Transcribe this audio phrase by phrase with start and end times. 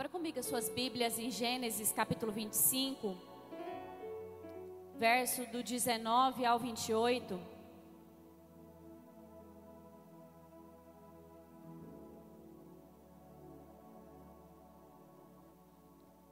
[0.00, 3.14] Abra comigo as suas Bíblias em Gênesis capítulo 25,
[4.96, 7.38] verso do 19 ao 28.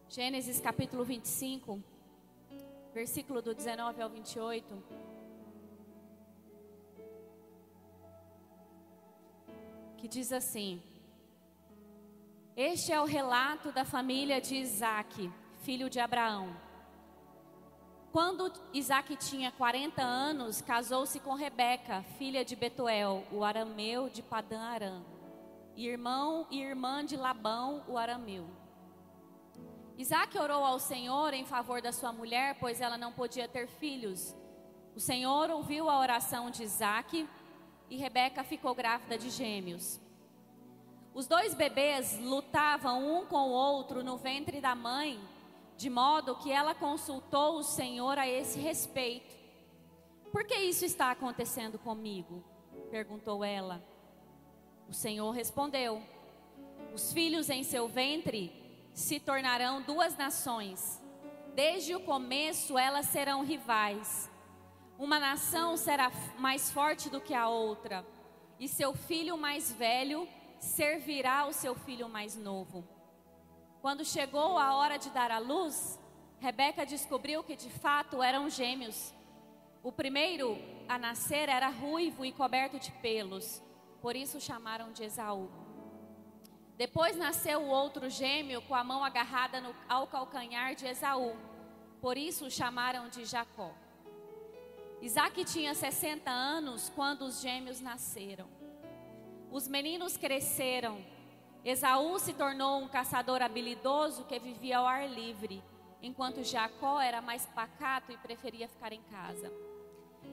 [0.08, 1.78] Gênesis capítulo 25,
[2.94, 4.82] versículo do 19 ao 28.
[9.98, 10.82] Que diz assim:
[12.60, 16.56] Este é o relato da família de Isaac, filho de Abraão.
[18.10, 24.58] Quando Isaac tinha 40 anos, casou-se com Rebeca, filha de Betuel, o arameu de Padã
[24.58, 25.06] Aram,
[25.76, 28.50] irmão e irmã de Labão, o arameu.
[29.96, 34.34] Isaac orou ao Senhor em favor da sua mulher, pois ela não podia ter filhos.
[34.96, 37.24] O Senhor ouviu a oração de Isaac
[37.88, 40.07] e Rebeca ficou grávida de gêmeos.
[41.18, 45.18] Os dois bebês lutavam um com o outro no ventre da mãe,
[45.76, 49.34] de modo que ela consultou o Senhor a esse respeito.
[50.30, 52.44] Por que isso está acontecendo comigo?
[52.88, 53.82] perguntou ela.
[54.88, 56.00] O Senhor respondeu:
[56.94, 58.52] Os filhos em seu ventre
[58.94, 61.02] se tornarão duas nações.
[61.52, 64.30] Desde o começo elas serão rivais.
[64.96, 68.06] Uma nação será mais forte do que a outra,
[68.60, 70.28] e seu filho mais velho
[70.58, 72.86] servirá ao seu filho mais novo.
[73.80, 75.98] Quando chegou a hora de dar à luz,
[76.40, 79.14] Rebeca descobriu que de fato eram gêmeos.
[79.82, 83.62] O primeiro a nascer era ruivo e coberto de pelos,
[84.00, 85.48] por isso o chamaram de Esaú.
[86.76, 91.36] Depois nasceu o outro gêmeo com a mão agarrada no, ao calcanhar de Esaú.
[92.00, 93.74] Por isso o chamaram de Jacó.
[95.00, 98.57] Isaac tinha 60 anos quando os gêmeos nasceram.
[99.50, 101.04] Os meninos cresceram.
[101.64, 105.62] Esaú se tornou um caçador habilidoso que vivia ao ar livre,
[106.02, 109.52] enquanto Jacó era mais pacato e preferia ficar em casa.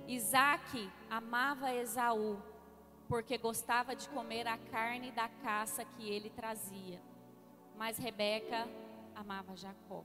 [0.07, 2.37] Isaac amava Esaú
[3.07, 7.01] porque gostava de comer a carne da caça que ele trazia.
[7.77, 8.67] Mas Rebeca
[9.15, 10.03] amava Jacó.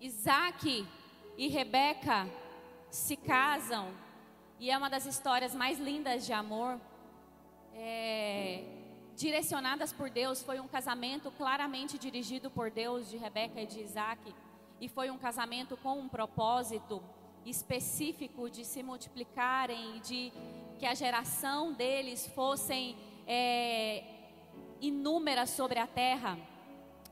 [0.00, 0.86] Isaac
[1.36, 2.28] e Rebeca
[2.90, 4.05] se casam
[4.58, 6.80] e é uma das histórias mais lindas de amor,
[7.74, 8.64] é,
[9.14, 10.42] direcionadas por Deus.
[10.42, 14.34] Foi um casamento claramente dirigido por Deus de Rebeca e de Isaac,
[14.80, 17.02] e foi um casamento com um propósito
[17.44, 20.32] específico de se multiplicarem, de
[20.78, 22.96] que a geração deles fossem
[23.26, 24.04] é,
[24.80, 26.38] inúmeras sobre a terra,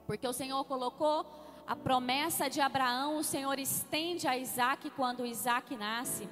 [0.07, 1.27] porque o Senhor colocou
[1.67, 6.29] a promessa de Abraão, o Senhor estende a Isaac quando Isaac nasce.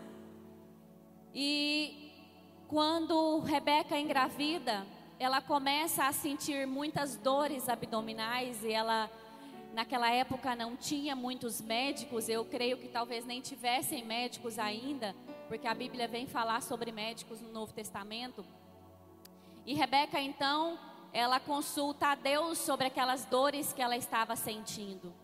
[1.35, 2.13] E
[2.69, 4.87] quando Rebeca engravida,
[5.19, 9.11] ela começa a sentir muitas dores abdominais e ela
[9.73, 15.17] Naquela época não tinha muitos médicos, eu creio que talvez nem tivessem médicos ainda,
[15.49, 18.45] porque a Bíblia vem falar sobre médicos no Novo Testamento.
[19.65, 20.79] E Rebeca então,
[21.11, 25.15] ela consulta a Deus sobre aquelas dores que ela estava sentindo.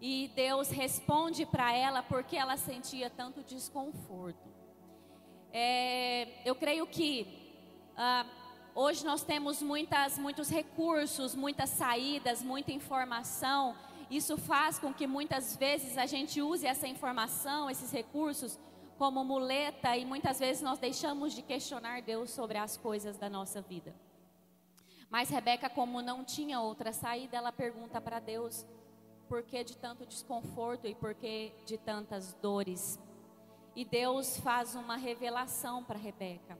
[0.00, 4.49] E Deus responde para ela porque ela sentia tanto desconforto.
[5.52, 7.26] É, eu creio que
[7.96, 8.24] ah,
[8.72, 13.74] Hoje nós temos muitas, muitos recursos, muitas saídas, muita informação.
[14.08, 18.58] Isso faz com que muitas vezes a gente use essa informação, esses recursos,
[18.96, 23.60] como muleta e muitas vezes nós deixamos de questionar Deus sobre as coisas da nossa
[23.60, 23.92] vida.
[25.10, 28.64] Mas Rebeca, como não tinha outra saída, ela pergunta para Deus
[29.28, 33.00] por que de tanto desconforto e por que de tantas dores.
[33.74, 36.58] E Deus faz uma revelação para Rebeca.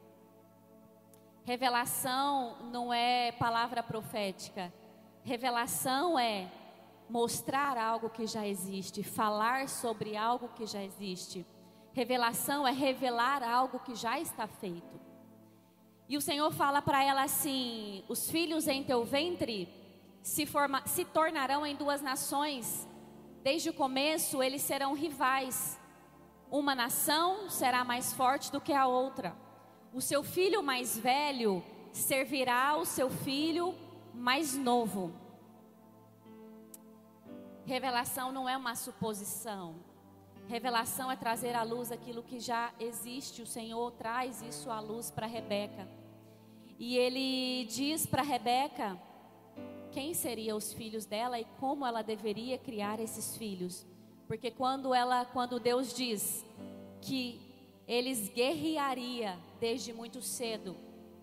[1.44, 4.72] Revelação não é palavra profética.
[5.24, 6.50] Revelação é
[7.08, 11.44] mostrar algo que já existe, falar sobre algo que já existe.
[11.92, 15.00] Revelação é revelar algo que já está feito.
[16.08, 19.68] E o Senhor fala para ela assim: os filhos em teu ventre
[20.22, 22.86] se, forma, se tornarão em duas nações.
[23.42, 25.79] Desde o começo eles serão rivais.
[26.50, 29.34] Uma nação será mais forte do que a outra
[29.92, 31.62] o seu filho mais velho
[31.92, 33.74] servirá o seu filho
[34.14, 35.12] mais novo.
[37.64, 39.76] Revelação não é uma suposição.
[40.48, 43.42] Revelação é trazer à luz aquilo que já existe.
[43.42, 45.88] O Senhor traz isso à luz para Rebeca.
[46.78, 48.96] E ele diz para Rebeca
[49.92, 53.86] quem seriam os filhos dela e como ela deveria criar esses filhos.
[54.30, 56.46] Porque quando ela, quando Deus diz
[57.00, 57.40] que
[57.88, 60.76] eles guerrearia desde muito cedo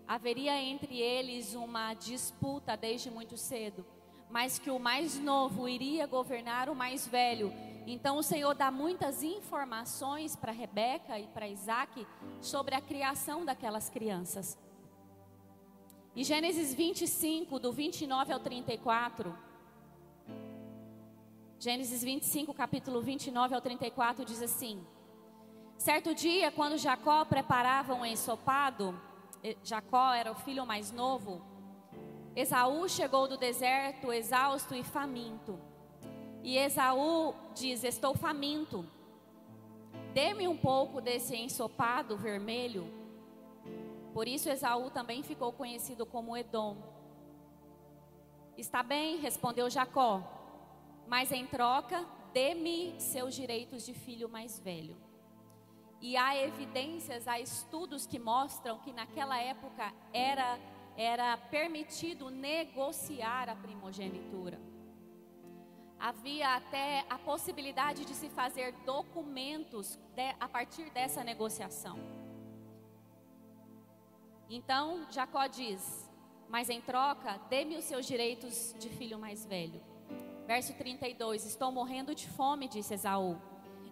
[0.06, 3.82] haveria entre eles uma disputa desde muito cedo,
[4.28, 7.50] mas que o mais novo iria governar o mais velho.
[7.86, 12.06] Então o Senhor dá muitas informações para Rebeca e para Isaac
[12.42, 14.58] sobre a criação daquelas crianças.
[16.14, 19.47] Em Gênesis 25, do 29 ao 34.
[21.58, 24.84] Gênesis 25, capítulo 29 ao 34, diz assim:
[25.76, 28.98] Certo dia, quando Jacó preparava um ensopado,
[29.62, 31.42] Jacó era o filho mais novo,
[32.36, 35.58] Esaú chegou do deserto exausto e faminto.
[36.42, 38.84] E Esaú diz: Estou faminto.
[40.14, 42.98] Dê-me um pouco desse ensopado vermelho
[44.18, 46.76] por isso Esaú também ficou conhecido como Edom.
[48.56, 50.37] Está bem, respondeu Jacó,
[51.08, 54.94] mas em troca, dê-me seus direitos de filho mais velho.
[56.00, 60.60] E há evidências, há estudos que mostram que naquela época era,
[60.96, 64.60] era permitido negociar a primogenitura.
[65.98, 71.98] Havia até a possibilidade de se fazer documentos de, a partir dessa negociação.
[74.48, 76.08] Então Jacó diz:
[76.48, 79.87] Mas em troca, dê-me os seus direitos de filho mais velho.
[80.48, 83.36] Verso 32: Estou morrendo de fome, disse Esaú.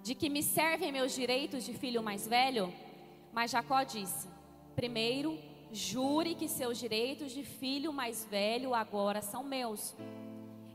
[0.03, 2.73] De que me servem meus direitos de filho mais velho?
[3.31, 4.27] Mas Jacó disse:
[4.75, 5.39] Primeiro,
[5.71, 9.95] jure que seus direitos de filho mais velho agora são meus.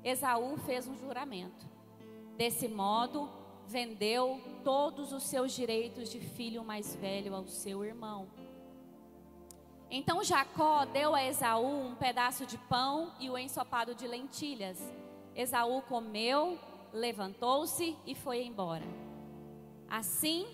[0.03, 1.65] Esaú fez um juramento.
[2.37, 3.27] Desse modo,
[3.67, 8.29] vendeu todos os seus direitos de filho mais velho ao seu irmão.
[9.89, 14.79] Então Jacó deu a Esaú um pedaço de pão e o ensopado de lentilhas.
[15.35, 16.59] Esaú comeu,
[16.91, 18.85] levantou-se e foi embora.
[19.89, 20.47] Assim,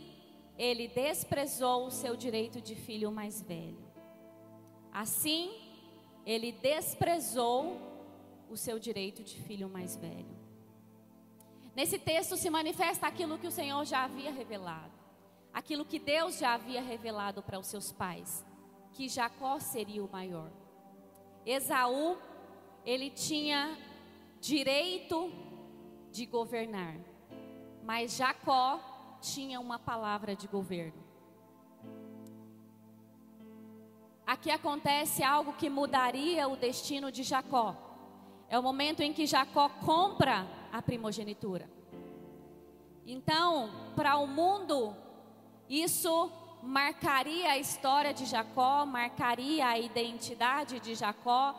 [0.58, 3.86] ele desprezou o seu direito de filho mais velho.
[4.92, 5.52] Assim,
[6.26, 7.78] ele desprezou
[8.50, 10.38] o seu direito de filho mais velho.
[11.76, 14.94] Nesse texto se manifesta aquilo que o Senhor já havia revelado,
[15.54, 18.46] aquilo que Deus já havia revelado para os seus pais
[18.98, 20.50] que Jacó seria o maior.
[21.46, 22.18] Esaú,
[22.84, 23.78] ele tinha
[24.39, 25.31] direito
[26.12, 26.95] de governar,
[27.84, 28.80] mas Jacó
[29.22, 31.06] tinha uma palavra de governo.
[34.25, 37.75] Aqui acontece algo que mudaria o destino de Jacó.
[38.50, 41.69] É o momento em que Jacó compra a primogenitura.
[43.06, 44.94] Então, para o mundo,
[45.69, 46.30] isso
[46.62, 51.56] marcaria a história de Jacó, marcaria a identidade de Jacó,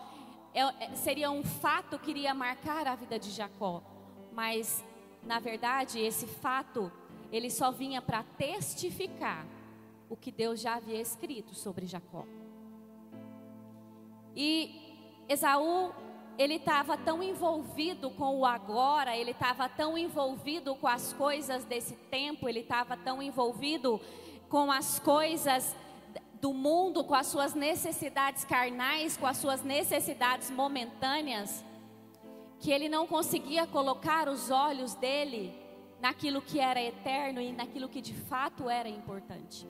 [0.59, 3.81] é, é, seria um fato que iria marcar a vida de Jacó.
[4.33, 4.85] Mas,
[5.23, 6.91] na verdade, esse fato,
[7.31, 9.47] ele só vinha para testificar
[10.11, 12.25] o que Deus já havia escrito sobre Jacó.
[14.35, 14.97] E
[15.29, 15.93] Esaú,
[16.37, 21.95] ele estava tão envolvido com o agora, ele estava tão envolvido com as coisas desse
[21.95, 24.01] tempo, ele estava tão envolvido
[24.49, 25.77] com as coisas
[26.41, 31.65] do mundo, com as suas necessidades carnais, com as suas necessidades momentâneas,
[32.61, 35.55] que ele não conseguia colocar os olhos dele
[36.01, 39.67] naquilo que era eterno e naquilo que de fato era importante.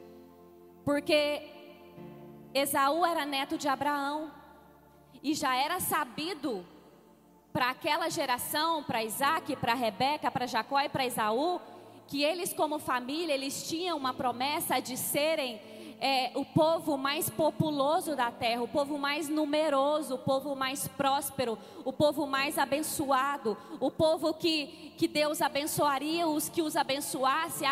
[0.84, 1.42] Porque
[2.52, 4.30] Esaú era neto de Abraão
[5.22, 6.64] e já era sabido
[7.52, 11.60] para aquela geração, para Isaac, para Rebeca, para Jacó e para Esaú,
[12.06, 15.60] que eles como família, eles tinham uma promessa de serem
[16.00, 21.58] é, o povo mais populoso da terra, o povo mais numeroso, o povo mais próspero,
[21.84, 27.64] o povo mais abençoado, o povo que, que Deus abençoaria os que os abençoasse,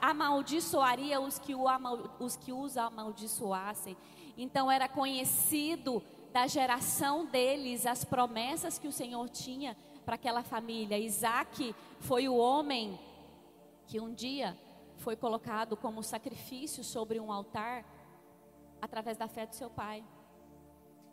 [0.00, 1.64] amaldiçoaria os que, o,
[2.20, 3.96] os que os amaldiçoassem.
[4.36, 10.98] Então era conhecido da geração deles as promessas que o Senhor tinha para aquela família.
[10.98, 12.98] Isaac foi o homem
[13.86, 14.56] que um dia
[15.06, 17.84] foi colocado como sacrifício sobre um altar
[18.82, 20.04] através da fé do seu pai.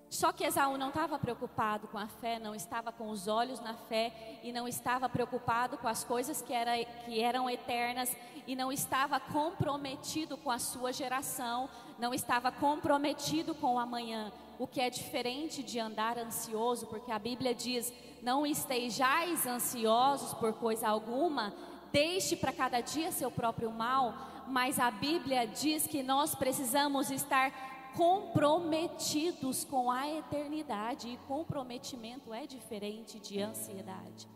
[0.10, 3.76] Só que Esaú não estava preocupado com a fé, não estava com os olhos na
[3.76, 8.72] fé e não estava preocupado com as coisas que, era, que eram eternas e não
[8.72, 11.70] estava comprometido com a sua geração,
[12.00, 17.20] não estava comprometido com o amanhã, o que é diferente de andar ansioso, porque a
[17.20, 21.54] Bíblia diz: não estejais ansiosos por coisa alguma,
[21.94, 27.94] deixe para cada dia seu próprio mal, mas a Bíblia diz que nós precisamos estar
[27.96, 34.28] comprometidos com a eternidade, e comprometimento é diferente de ansiedade.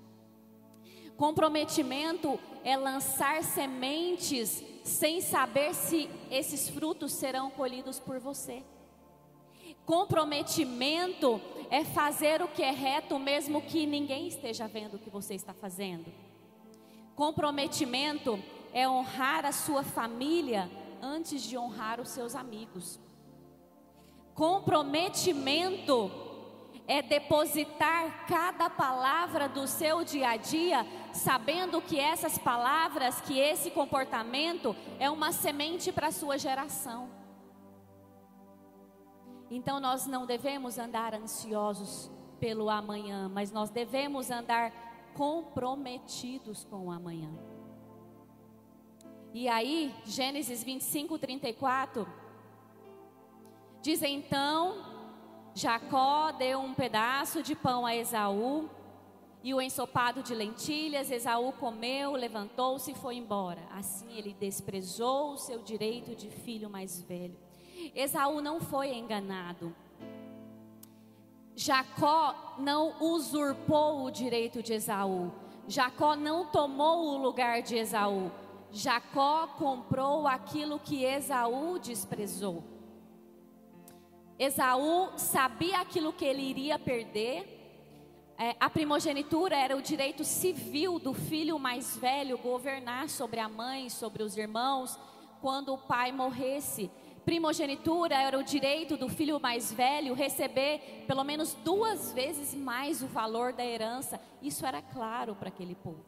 [1.17, 8.61] Comprometimento é lançar sementes sem saber se esses frutos serão colhidos por você.
[9.83, 15.33] Comprometimento é fazer o que é reto, mesmo que ninguém esteja vendo o que você
[15.33, 16.26] está fazendo.
[17.17, 18.39] Comprometimento
[18.71, 20.69] é honrar a sua família
[21.01, 22.99] antes de honrar os seus amigos.
[24.35, 26.11] Comprometimento
[26.87, 33.71] é depositar cada palavra do seu dia a dia, sabendo que essas palavras, que esse
[33.71, 37.09] comportamento é uma semente para a sua geração.
[39.49, 44.71] Então nós não devemos andar ansiosos pelo amanhã, mas nós devemos andar
[45.17, 47.29] comprometidos com o amanhã.
[49.33, 52.07] E aí, Gênesis 25, 34,
[53.81, 54.77] diz então:
[55.53, 58.69] Jacó deu um pedaço de pão a Esaú
[59.43, 61.09] e o ensopado de lentilhas.
[61.09, 63.61] Esaú comeu, levantou-se e foi embora.
[63.71, 67.37] Assim ele desprezou o seu direito de filho mais velho.
[67.95, 69.75] Esaú não foi enganado.
[71.59, 75.31] Jacó não usurpou o direito de Esaú.
[75.67, 78.31] Jacó não tomou o lugar de Esaú.
[78.71, 82.63] Jacó comprou aquilo que Esaú desprezou.
[84.37, 87.55] Esaú sabia aquilo que ele iria perder.
[88.37, 93.89] É, a primogenitura era o direito civil do filho mais velho governar sobre a mãe,
[93.89, 94.99] sobre os irmãos,
[95.41, 96.91] quando o pai morresse
[97.27, 103.07] primogenitura era o direito do filho mais velho receber pelo menos duas vezes mais o
[103.07, 104.17] valor da herança.
[104.41, 106.05] Isso era claro para aquele povo.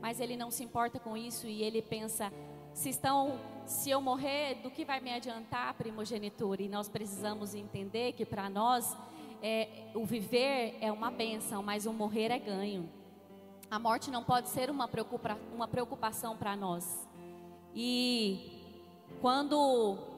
[0.00, 2.32] Mas ele não se importa com isso e ele pensa:
[2.72, 6.62] se estão, se eu morrer, do que vai me adiantar a primogenitura?
[6.62, 8.96] E nós precisamos entender que para nós
[9.42, 12.88] é, o viver é uma benção, mas o morrer é ganho.
[13.70, 17.06] A morte não pode ser uma, preocupa, uma preocupação para nós.
[17.74, 18.64] E
[19.20, 20.16] quando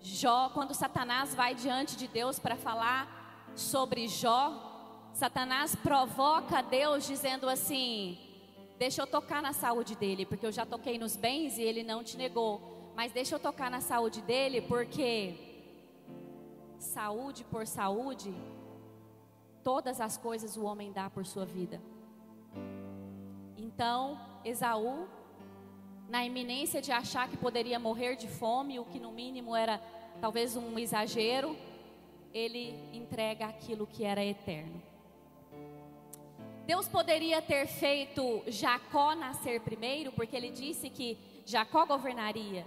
[0.00, 7.48] Jó, quando Satanás vai diante de Deus para falar sobre Jó, Satanás provoca Deus dizendo
[7.48, 8.18] assim:
[8.78, 12.04] Deixa eu tocar na saúde dele, porque eu já toquei nos bens e ele não
[12.04, 12.92] te negou.
[12.94, 15.34] Mas deixa eu tocar na saúde dele, porque
[16.78, 18.34] saúde por saúde,
[19.62, 21.80] todas as coisas o homem dá por sua vida.
[23.56, 25.08] Então, Esaú,
[26.08, 29.80] na iminência de achar que poderia morrer de fome, o que no mínimo era
[30.20, 31.56] talvez um exagero,
[32.32, 34.82] ele entrega aquilo que era eterno.
[36.66, 42.66] Deus poderia ter feito Jacó nascer primeiro, porque ele disse que Jacó governaria.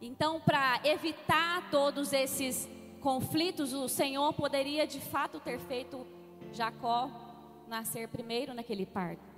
[0.00, 2.68] Então, para evitar todos esses
[3.00, 6.06] conflitos, o Senhor poderia de fato ter feito
[6.52, 7.10] Jacó
[7.66, 9.37] nascer primeiro naquele parto.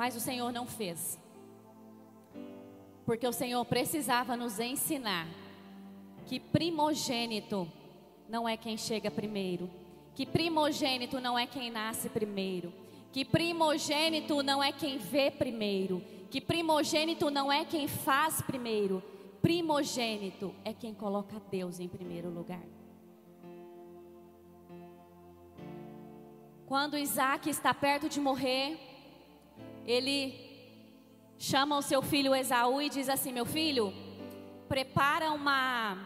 [0.00, 1.18] Mas o Senhor não fez.
[3.04, 5.28] Porque o Senhor precisava nos ensinar
[6.24, 7.70] que primogênito
[8.26, 9.68] não é quem chega primeiro,
[10.14, 12.72] que primogênito não é quem nasce primeiro,
[13.12, 19.02] que primogênito não é quem vê primeiro, que primogênito não é quem faz primeiro,
[19.42, 22.64] primogênito é quem coloca Deus em primeiro lugar.
[26.64, 28.89] Quando Isaac está perto de morrer,
[29.90, 30.50] ele
[31.38, 33.92] chama o seu filho Esaú e diz assim: Meu filho,
[34.68, 35.98] prepara uma.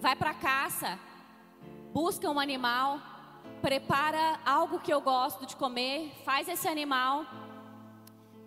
[0.00, 0.98] Vai para a caça,
[1.92, 3.00] busca um animal,
[3.62, 7.24] prepara algo que eu gosto de comer, faz esse animal,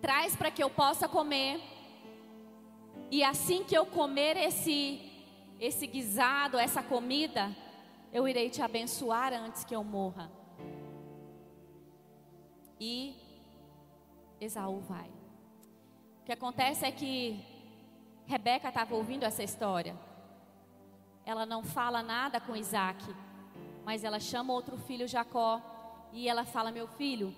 [0.00, 1.60] traz para que eu possa comer.
[3.10, 5.04] E assim que eu comer esse
[5.58, 7.56] esse guisado, essa comida,
[8.12, 10.30] eu irei te abençoar antes que eu morra.
[12.80, 13.27] E
[14.40, 15.18] Esaú vai
[16.28, 17.42] que acontece é que
[18.26, 19.96] Rebeca estava ouvindo essa história.
[21.24, 23.02] Ela não fala nada com Isaac,
[23.82, 25.58] mas ela chama outro filho Jacó
[26.12, 27.34] e ela fala: Meu filho,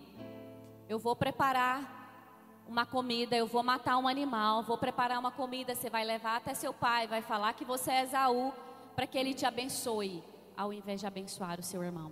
[0.88, 5.88] eu vou preparar uma comida, eu vou matar um animal, vou preparar uma comida, você
[5.88, 8.52] vai levar até seu pai, vai falar que você é Esaú,
[8.96, 10.20] para que ele te abençoe,
[10.56, 12.10] ao invés de abençoar o seu irmão.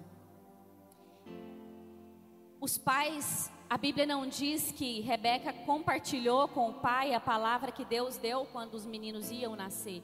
[2.61, 7.85] Os pais a Bíblia não diz que Rebeca compartilhou com o pai a palavra que
[7.85, 10.03] Deus deu quando os meninos iam nascer.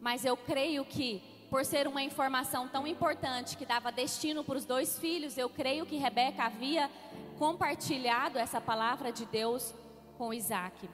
[0.00, 4.64] Mas eu creio que, por ser uma informação tão importante que dava destino para os
[4.64, 6.90] dois filhos, eu creio que Rebeca havia
[7.38, 9.72] compartilhado essa palavra de Deus
[10.18, 10.90] com Isaac.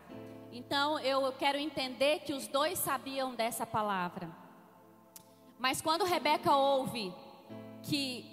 [0.52, 4.28] Então eu quero entender que os dois sabiam dessa palavra.
[5.58, 7.14] Mas quando Rebeca ouve
[7.82, 8.26] que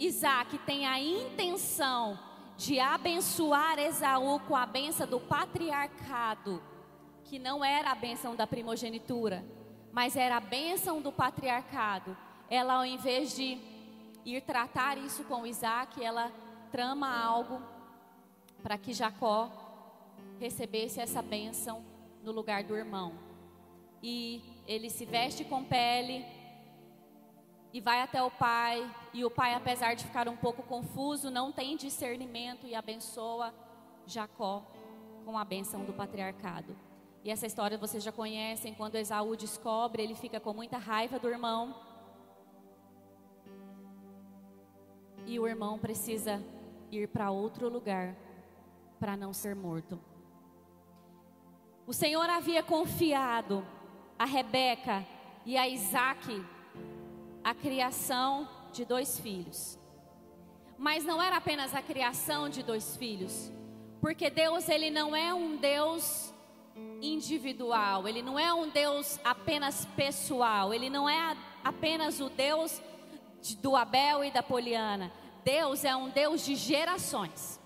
[0.00, 2.18] Isaac tem a intenção
[2.56, 6.62] de abençoar Esaú com a benção do patriarcado,
[7.24, 9.44] que não era a bênção da primogenitura,
[9.92, 12.16] mas era a bênção do patriarcado.
[12.48, 13.58] Ela, ao invés de
[14.24, 16.30] ir tratar isso com Isaac, ela
[16.70, 17.60] trama algo
[18.62, 19.50] para que Jacó
[20.38, 21.84] recebesse essa bênção
[22.22, 23.12] no lugar do irmão.
[24.02, 26.24] E ele se veste com pele
[27.72, 31.50] e vai até o pai, e o pai, apesar de ficar um pouco confuso, não
[31.50, 33.54] tem discernimento e abençoa
[34.06, 34.62] Jacó
[35.24, 36.76] com a bênção do patriarcado.
[37.24, 41.28] E essa história vocês já conhecem, quando Esaú descobre, ele fica com muita raiva do
[41.28, 41.74] irmão.
[45.24, 46.44] E o irmão precisa
[46.90, 48.16] ir para outro lugar
[48.98, 49.98] para não ser morto.
[51.86, 53.66] O Senhor havia confiado
[54.18, 55.06] a Rebeca
[55.46, 56.44] e a Isaac
[57.44, 59.78] a criação de dois filhos.
[60.78, 63.50] Mas não era apenas a criação de dois filhos,
[64.00, 66.32] porque Deus ele não é um Deus
[67.00, 72.80] individual, ele não é um Deus apenas pessoal, ele não é apenas o Deus
[73.40, 75.12] de, do Abel e da Poliana.
[75.44, 77.60] Deus é um Deus de gerações.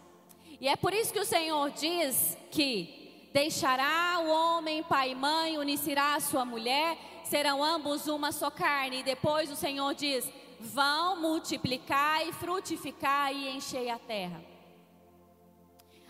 [0.61, 5.59] E é por isso que o Senhor diz que deixará o homem pai e mãe,
[5.59, 6.97] unirá a sua mulher,
[7.29, 9.01] serão ambos uma só carne.
[9.01, 10.31] E depois o Senhor diz:
[10.61, 14.43] vão multiplicar e frutificar e encher a terra.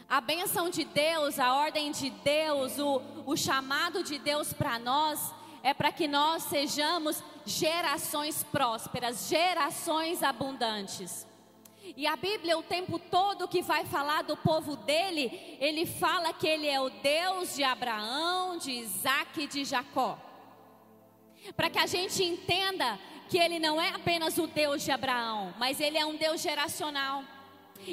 [0.09, 5.35] A bênção de Deus, a ordem de Deus, o, o chamado de Deus para nós
[5.65, 11.27] é para que nós sejamos gerações prósperas, gerações abundantes.
[11.97, 16.47] E a Bíblia, o tempo todo que vai falar do povo dele, ele fala que
[16.47, 20.19] ele é o Deus de Abraão, de Isaac e de Jacó.
[21.55, 22.99] Para que a gente entenda
[23.29, 27.25] que ele não é apenas o Deus de Abraão, mas ele é um Deus geracional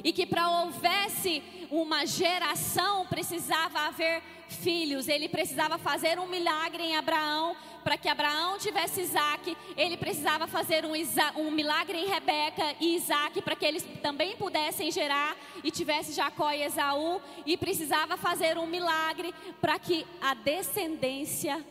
[0.04, 5.08] e que para houvesse uma geração precisava haver filhos.
[5.08, 9.58] Ele precisava fazer um milagre em Abraão para que Abraão tivesse Isaac.
[9.76, 10.94] Ele precisava fazer um,
[11.36, 16.52] um milagre em Rebeca e Isaac para que eles também pudessem gerar e tivesse Jacó
[16.52, 17.22] e Esaú.
[17.46, 21.63] E precisava fazer um milagre para que a descendência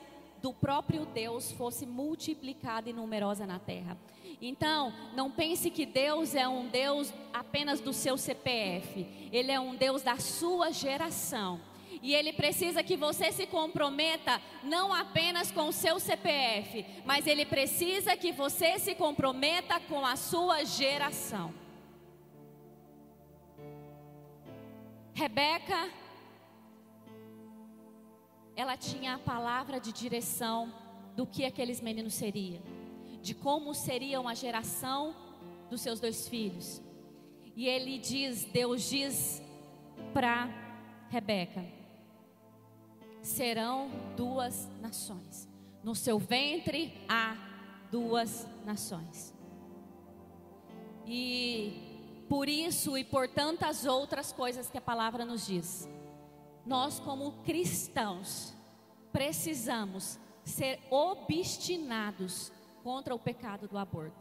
[0.43, 3.97] do próprio Deus fosse multiplicada e numerosa na terra.
[4.41, 9.77] Então, não pense que Deus é um Deus apenas do seu CPF, Ele é um
[9.77, 11.61] Deus da sua geração.
[12.03, 17.47] E Ele precisa que você se comprometa não apenas com o seu CPF, mas Ele
[17.47, 21.55] precisa que você se comprometa com a sua geração.
[25.15, 25.89] Rebeca,
[28.63, 30.73] ela tinha a palavra de direção
[31.15, 32.63] do que aqueles meninos seriam
[33.23, 35.15] de como seria uma geração
[35.71, 36.83] dos seus dois filhos.
[37.55, 39.41] E ele diz, Deus diz
[40.13, 40.49] para
[41.09, 41.65] Rebeca:
[43.23, 45.49] serão duas nações.
[45.85, 47.37] No seu ventre há
[47.91, 49.33] duas nações.
[51.07, 55.89] E por isso e por tantas outras coisas que a palavra nos diz,
[56.65, 58.55] nós, como cristãos,
[59.13, 64.17] precisamos ser obstinados contra o pecado do aborto.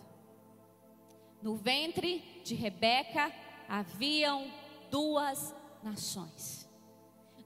[1.42, 3.32] No ventre de Rebeca
[3.68, 4.52] haviam
[4.90, 6.70] duas nações.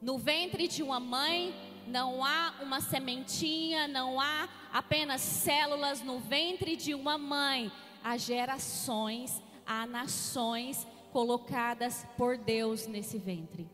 [0.01, 1.53] No ventre de uma mãe
[1.87, 6.01] não há uma sementinha, não há apenas células.
[6.01, 7.71] No ventre de uma mãe
[8.03, 13.69] há gerações, há nações colocadas por Deus nesse ventre.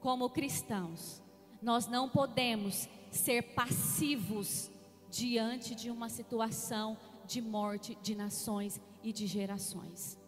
[0.00, 1.22] Como cristãos,
[1.62, 4.70] nós não podemos ser passivos
[5.10, 10.18] diante de uma situação de morte de nações e de gerações.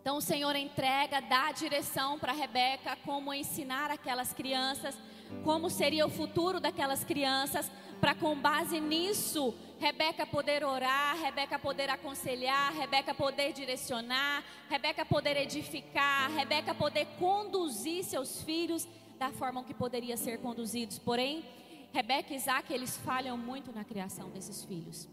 [0.00, 4.96] Então o Senhor entrega, dá a direção para Rebeca como ensinar aquelas crianças,
[5.44, 11.88] como seria o futuro daquelas crianças, para com base nisso, Rebeca poder orar, Rebeca poder
[11.88, 19.72] aconselhar, Rebeca poder direcionar, Rebeca poder edificar, Rebeca poder conduzir seus filhos da forma que
[19.72, 20.98] poderia ser conduzidos.
[20.98, 21.44] Porém,
[21.92, 25.08] Rebeca e Isaac, eles falham muito na criação desses filhos.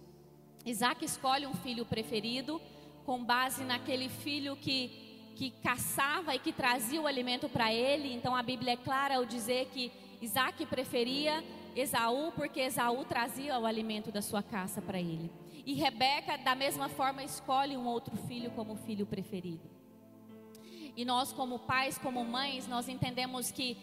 [0.65, 2.61] Isaac escolhe um filho preferido
[3.05, 8.13] com base naquele filho que, que caçava e que trazia o alimento para ele.
[8.13, 11.43] Então a Bíblia é clara ao dizer que Isaac preferia
[11.75, 15.31] Esaú porque Esaú trazia o alimento da sua caça para ele.
[15.65, 19.61] E Rebeca, da mesma forma, escolhe um outro filho como filho preferido.
[20.95, 23.77] E nós, como pais, como mães, nós entendemos que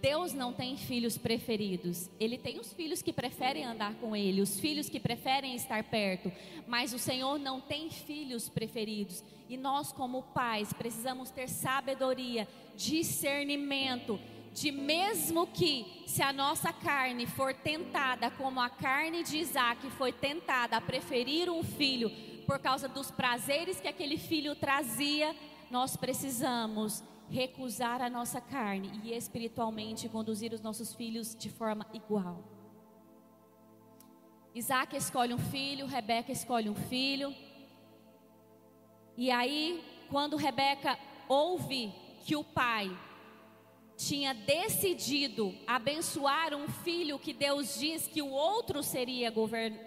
[0.00, 2.10] Deus não tem filhos preferidos.
[2.18, 6.32] Ele tem os filhos que preferem andar com Ele, os filhos que preferem estar perto.
[6.66, 9.22] Mas o Senhor não tem filhos preferidos.
[9.48, 14.18] E nós, como pais, precisamos ter sabedoria, discernimento
[14.52, 20.12] de mesmo que se a nossa carne for tentada como a carne de Isaac foi
[20.12, 22.10] tentada a preferir um filho
[22.46, 25.34] por causa dos prazeres que aquele filho trazia,
[25.70, 32.44] nós precisamos recusar a nossa carne e espiritualmente conduzir os nossos filhos de forma igual.
[34.54, 37.34] Isaac escolhe um filho, Rebeca escolhe um filho.
[39.16, 41.90] E aí, quando Rebeca ouve
[42.26, 42.94] que o pai
[44.06, 49.32] tinha decidido abençoar um filho que Deus diz que o outro seria,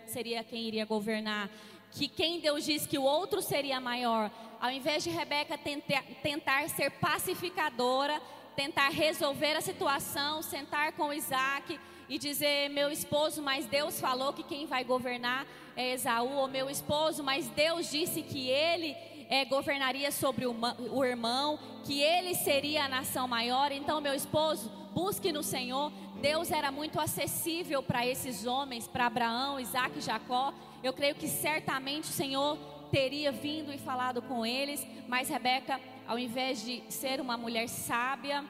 [0.06, 1.50] seria quem iria governar,
[1.92, 6.70] que quem Deus diz que o outro seria maior, ao invés de Rebeca tentar, tentar
[6.70, 8.22] ser pacificadora,
[8.56, 14.44] tentar resolver a situação, sentar com Isaac e dizer: Meu esposo, mas Deus falou que
[14.44, 18.96] quem vai governar é Esaú, ou meu esposo, mas Deus disse que ele
[19.30, 20.56] é, governaria sobre o,
[20.92, 23.72] o irmão, que ele seria a nação maior.
[23.72, 25.92] Então, meu esposo, busque no Senhor.
[26.22, 30.54] Deus era muito acessível para esses homens, para Abraão, Isaac e Jacó.
[30.84, 32.58] Eu creio que certamente o Senhor
[32.92, 38.46] teria vindo e falado com eles, mas Rebeca, ao invés de ser uma mulher sábia,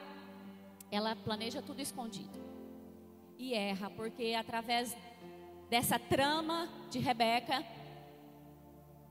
[0.90, 2.46] ela planeja tudo escondido
[3.38, 4.96] e erra, porque através
[5.68, 7.64] dessa trama de Rebeca,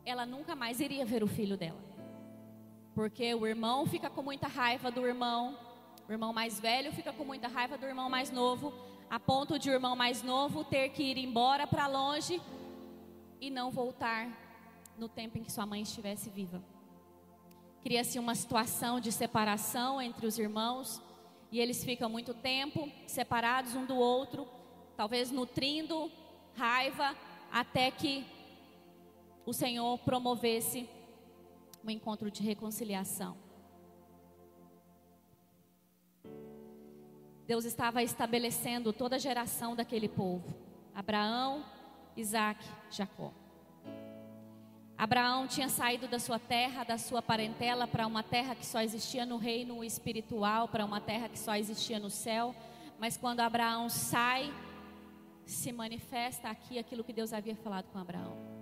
[0.06, 1.80] ela nunca mais iria ver o filho dela.
[2.94, 5.58] Porque o irmão fica com muita raiva do irmão,
[6.08, 8.74] o irmão mais velho fica com muita raiva do irmão mais novo,
[9.10, 12.42] a ponto de o irmão mais novo ter que ir embora para longe
[13.42, 14.30] e não voltar
[14.98, 16.64] no tempo em que sua mãe estivesse viva.
[17.84, 21.02] Cria-se uma situação de separação entre os irmãos
[21.52, 24.48] e eles ficam muito tempo separados um do outro,
[24.96, 26.12] talvez nutrindo
[26.56, 27.16] raiva,
[27.52, 28.26] até que
[29.46, 30.90] o Senhor promovesse
[31.84, 33.38] um encontro de reconciliação.
[37.46, 40.56] Deus estava estabelecendo toda a geração daquele povo:
[40.94, 41.64] Abraão,
[42.18, 43.32] Isaac, Jacó.
[44.98, 49.26] Abraão tinha saído da sua terra, da sua parentela, para uma terra que só existia
[49.26, 52.56] no reino espiritual, para uma terra que só existia no céu.
[52.98, 54.52] Mas quando Abraão sai,
[55.46, 58.55] se manifesta aqui aquilo que Deus havia falado com Abraão.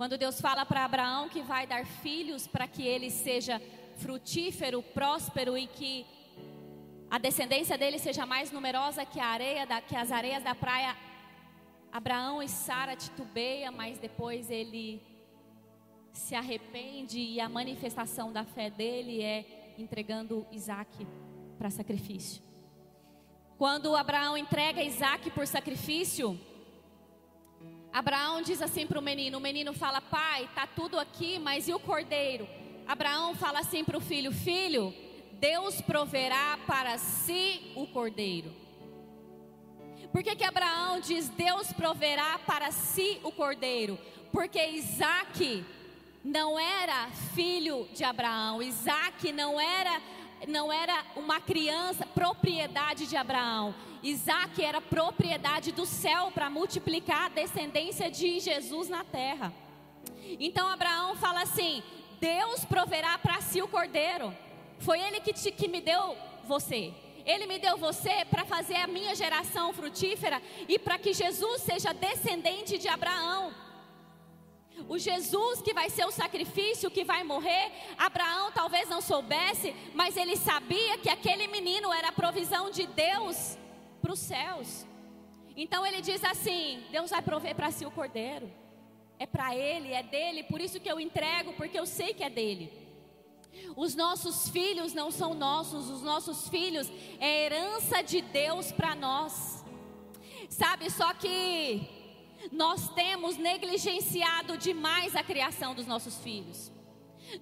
[0.00, 3.60] Quando Deus fala para Abraão que vai dar filhos para que ele seja
[3.96, 6.06] frutífero, próspero e que
[7.10, 10.96] a descendência dele seja mais numerosa que a areia, da, que as areias da praia,
[11.92, 15.02] Abraão e Sara titubeia, mas depois ele
[16.14, 21.06] se arrepende e a manifestação da fé dele é entregando Isaac
[21.58, 22.42] para sacrifício.
[23.58, 26.40] Quando Abraão entrega Isaac por sacrifício,
[27.92, 31.74] Abraão diz assim para o menino: o menino fala, pai, tá tudo aqui, mas e
[31.74, 32.48] o cordeiro?
[32.86, 34.94] Abraão fala assim para o filho: filho,
[35.32, 38.52] Deus proverá para si o cordeiro.
[40.12, 43.98] Por que, que Abraão diz Deus proverá para si o cordeiro?
[44.32, 45.64] Porque Isaac
[46.24, 50.02] não era filho de Abraão, Isaac não era,
[50.48, 53.74] não era uma criança, propriedade de Abraão.
[54.02, 59.52] Isaac era propriedade do céu para multiplicar a descendência de Jesus na terra.
[60.38, 61.82] Então Abraão fala assim:
[62.20, 64.34] Deus proverá para si o cordeiro.
[64.78, 66.92] Foi Ele que, te, que me deu você.
[67.26, 71.92] Ele me deu você para fazer a minha geração frutífera e para que Jesus seja
[71.92, 73.52] descendente de Abraão.
[74.88, 80.16] O Jesus que vai ser o sacrifício, que vai morrer, Abraão talvez não soubesse, mas
[80.16, 83.56] ele sabia que aquele menino era a provisão de Deus
[84.00, 84.86] para os céus.
[85.56, 88.50] Então ele diz assim: Deus vai prover para si o cordeiro.
[89.18, 92.30] É para ele, é dele, por isso que eu entrego, porque eu sei que é
[92.30, 92.72] dele.
[93.76, 99.62] Os nossos filhos não são nossos, os nossos filhos é herança de Deus para nós.
[100.48, 101.99] Sabe, só que
[102.50, 106.72] nós temos negligenciado demais a criação dos nossos filhos.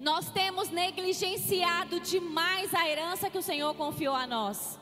[0.00, 4.78] Nós temos negligenciado demais a herança que o Senhor confiou a nós.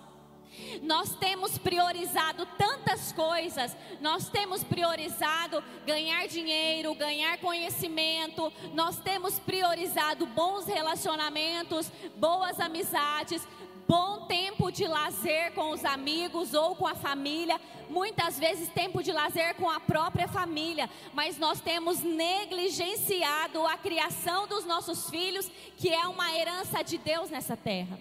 [0.83, 10.25] Nós temos priorizado tantas coisas, nós temos priorizado ganhar dinheiro, ganhar conhecimento, nós temos priorizado
[10.27, 13.47] bons relacionamentos, boas amizades,
[13.87, 19.13] bom tempo de lazer com os amigos ou com a família, muitas vezes tempo de
[19.13, 25.89] lazer com a própria família, mas nós temos negligenciado a criação dos nossos filhos, que
[25.89, 27.99] é uma herança de Deus nessa terra.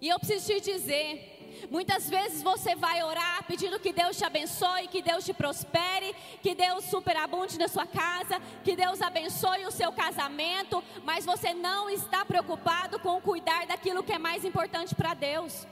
[0.00, 1.39] E eu preciso te dizer,
[1.70, 6.54] Muitas vezes você vai orar pedindo que Deus te abençoe, que Deus te prospere, que
[6.54, 12.24] Deus superabunde na sua casa, que Deus abençoe o seu casamento, mas você não está
[12.24, 15.66] preocupado com cuidar daquilo que é mais importante para Deus.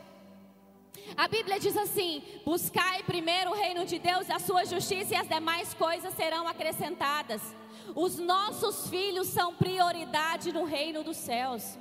[1.16, 5.28] A Bíblia diz assim: buscai primeiro o reino de Deus, a sua justiça e as
[5.28, 7.40] demais coisas serão acrescentadas.
[7.94, 11.78] Os nossos filhos são prioridade no reino dos céus.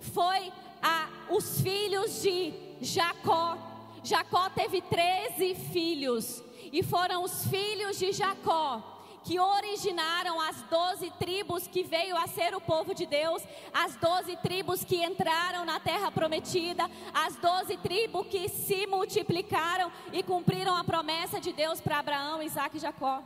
[0.00, 2.52] Foi a, os filhos de
[2.84, 3.58] Jacó.
[4.02, 6.42] Jacó teve 13 filhos,
[6.72, 8.94] e foram os filhos de Jacó
[9.24, 13.42] que originaram as doze tribos que veio a ser o povo de Deus,
[13.72, 20.22] as doze tribos que entraram na terra prometida, as doze tribos que se multiplicaram e
[20.22, 23.22] cumpriram a promessa de Deus para Abraão, Isaac e Jacó.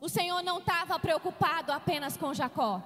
[0.00, 2.82] O Senhor não estava preocupado apenas com Jacó.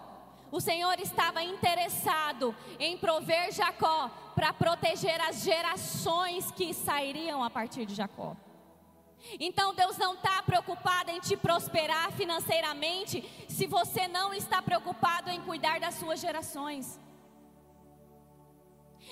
[0.51, 7.87] O Senhor estava interessado em prover Jacó para proteger as gerações que sairiam a partir
[7.87, 8.37] de Jacó.
[9.41, 15.41] Então Deus não está preocupado em te prosperar financeiramente se você não está preocupado em
[15.41, 17.01] cuidar das suas gerações.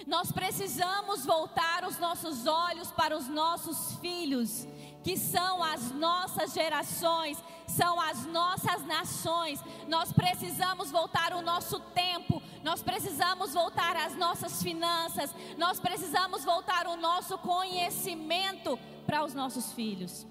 [0.07, 4.67] Nós precisamos voltar os nossos olhos para os nossos filhos,
[5.05, 7.37] que são as nossas gerações,
[7.67, 9.63] são as nossas nações.
[9.87, 16.87] Nós precisamos voltar o nosso tempo, nós precisamos voltar as nossas finanças, nós precisamos voltar
[16.87, 20.27] o nosso conhecimento para os nossos filhos.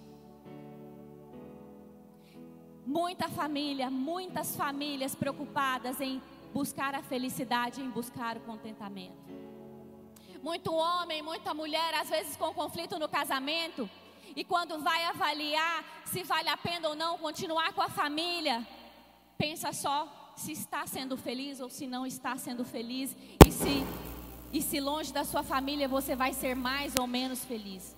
[2.84, 6.20] Muita família, muitas famílias preocupadas em
[6.52, 9.24] buscar a felicidade, em buscar o contentamento.
[10.42, 13.90] Muito homem, muita mulher, às vezes com conflito no casamento,
[14.36, 18.68] e quando vai avaliar se vale a pena ou não continuar com a família,
[19.38, 23.16] pensa só se está sendo feliz ou se não está sendo feliz,
[23.46, 23.86] e se,
[24.52, 27.96] e se longe da sua família você vai ser mais ou menos feliz.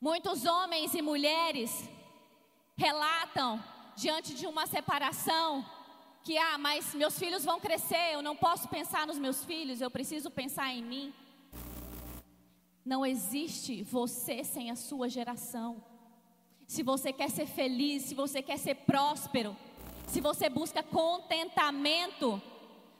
[0.00, 1.88] Muitos homens e mulheres
[2.76, 3.62] relatam
[3.96, 5.64] diante de uma separação
[6.22, 9.90] que ah, mas meus filhos vão crescer, eu não posso pensar nos meus filhos, eu
[9.90, 11.14] preciso pensar em mim.
[12.84, 15.84] Não existe você sem a sua geração.
[16.66, 19.56] Se você quer ser feliz, se você quer ser próspero,
[20.06, 22.40] se você busca contentamento,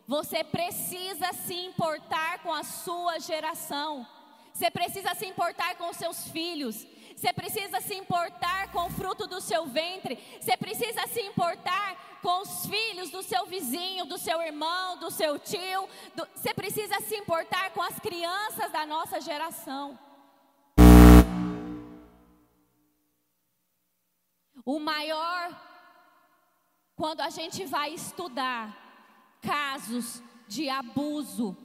[0.07, 4.07] você precisa se importar com a sua geração.
[4.53, 6.87] Você precisa se importar com seus filhos.
[7.15, 10.19] Você precisa se importar com o fruto do seu ventre.
[10.41, 15.39] Você precisa se importar com os filhos do seu vizinho, do seu irmão, do seu
[15.39, 15.89] tio.
[16.35, 19.99] Você precisa se importar com as crianças da nossa geração.
[24.65, 25.59] O maior,
[26.95, 28.77] quando a gente vai estudar
[29.41, 31.57] casos de abuso,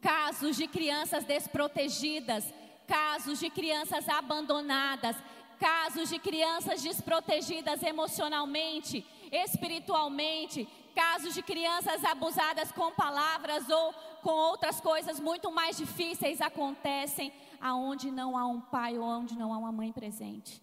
[0.00, 2.44] casos de crianças desprotegidas,
[2.88, 5.14] casos de crianças abandonadas,
[5.60, 14.80] casos de crianças desprotegidas emocionalmente, espiritualmente, casos de crianças abusadas com palavras ou com outras
[14.80, 19.70] coisas muito mais difíceis acontecem aonde não há um pai ou onde não há uma
[19.70, 20.62] mãe presente.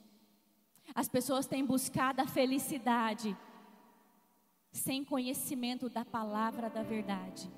[0.93, 3.38] As pessoas têm buscado a felicidade
[4.71, 7.49] sem conhecimento da palavra da verdade.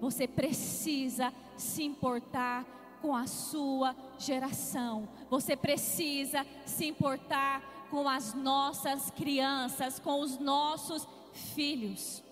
[0.00, 2.64] Você precisa se importar
[3.00, 5.08] com a sua geração.
[5.28, 11.06] Você precisa se importar com as nossas crianças, com os nossos
[11.54, 12.22] filhos.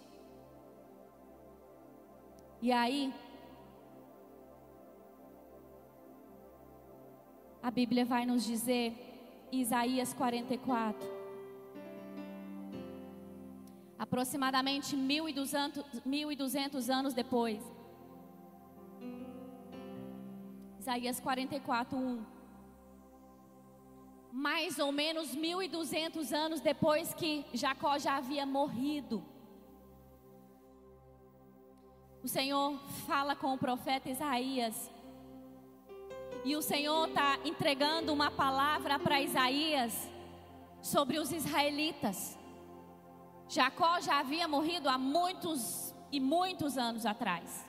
[2.61, 3.13] E aí,
[7.63, 8.93] a Bíblia vai nos dizer,
[9.53, 11.19] Isaías 44,
[13.99, 17.78] aproximadamente 1.200 anos depois.
[20.79, 22.25] Isaías 44, 1.
[24.33, 29.25] Mais ou menos 1.200 anos depois que Jacó já havia morrido.
[32.23, 34.91] O Senhor fala com o profeta Isaías.
[36.45, 40.09] E o Senhor está entregando uma palavra para Isaías
[40.81, 42.39] sobre os israelitas.
[43.49, 47.68] Jacó já havia morrido há muitos e muitos anos atrás.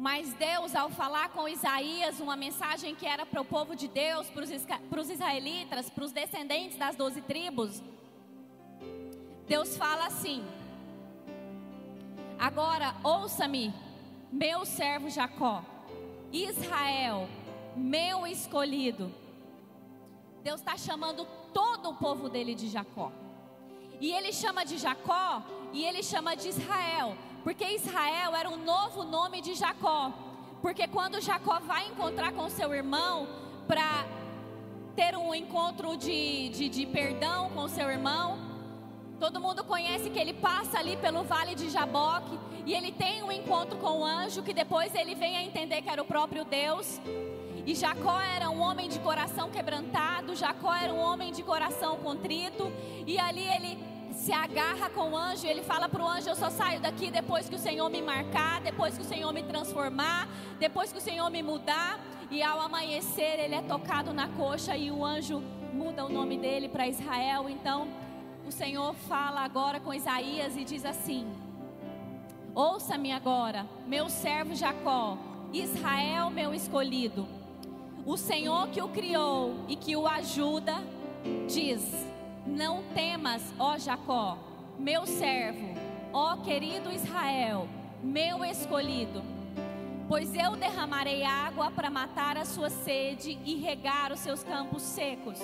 [0.00, 4.30] Mas Deus, ao falar com Isaías, uma mensagem que era para o povo de Deus,
[4.30, 7.82] para os israelitas, para os descendentes das doze tribos,
[9.46, 10.42] Deus fala assim:
[12.38, 13.74] Agora ouça-me,
[14.32, 15.62] meu servo Jacó,
[16.32, 17.28] Israel,
[17.76, 19.12] meu escolhido.
[20.42, 23.12] Deus está chamando todo o povo dele de Jacó.
[24.00, 25.42] E ele chama de Jacó
[25.74, 30.12] e ele chama de Israel, porque Israel era um novo nome de Jacó.
[30.60, 33.26] Porque quando Jacó vai encontrar com seu irmão
[33.66, 34.04] para
[34.94, 38.50] ter um encontro de, de, de perdão com seu irmão,
[39.20, 43.30] Todo mundo conhece que ele passa ali pelo vale de Jaboque e ele tem um
[43.30, 46.98] encontro com o anjo que depois ele vem a entender que era o próprio Deus.
[47.66, 52.72] E Jacó era um homem de coração quebrantado, Jacó era um homem de coração contrito,
[53.06, 53.78] e ali ele
[54.20, 57.48] se agarra com o anjo, ele fala para o anjo: Eu só saio daqui depois
[57.48, 60.28] que o Senhor me marcar, depois que o Senhor me transformar,
[60.58, 61.98] depois que o Senhor me mudar.
[62.30, 66.68] E ao amanhecer, ele é tocado na coxa e o anjo muda o nome dele
[66.68, 67.48] para Israel.
[67.48, 67.88] Então,
[68.46, 71.26] o Senhor fala agora com Isaías e diz assim:
[72.54, 75.16] Ouça-me agora, meu servo Jacó,
[75.50, 77.26] Israel, meu escolhido.
[78.04, 80.74] O Senhor que o criou e que o ajuda,
[81.48, 82.09] diz:
[82.46, 84.38] Não temas, ó Jacó,
[84.78, 85.74] meu servo,
[86.12, 87.68] ó querido Israel,
[88.02, 89.22] meu escolhido.
[90.08, 95.38] Pois eu derramarei água para matar a sua sede e regar os seus campos secos.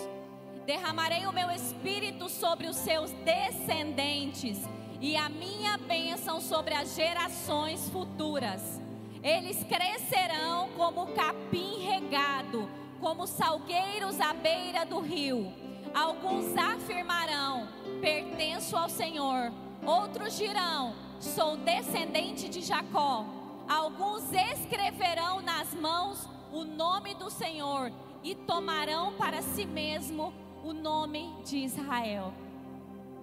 [0.64, 4.58] Derramarei o meu espírito sobre os seus descendentes
[5.00, 8.80] e a minha bênção sobre as gerações futuras.
[9.22, 12.68] Eles crescerão como capim regado,
[13.00, 15.65] como salgueiros à beira do rio.
[15.96, 17.66] Alguns afirmarão:
[18.02, 19.50] pertenço ao Senhor.
[19.82, 23.24] Outros dirão: sou descendente de Jacó.
[23.66, 27.90] Alguns escreverão nas mãos o nome do Senhor
[28.22, 32.34] e tomarão para si mesmo o nome de Israel.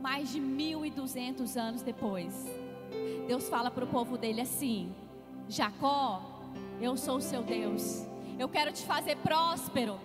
[0.02, 2.34] Mais de 1200 anos depois,
[3.28, 4.92] Deus fala para o povo dele assim:
[5.48, 6.24] Jacó,
[6.82, 8.04] eu sou o seu Deus.
[8.40, 10.00] Eu quero te fazer próspero.